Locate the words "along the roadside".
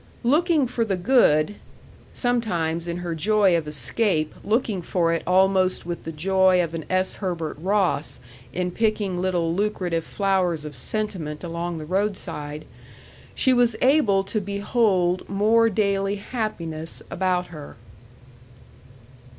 11.43-12.65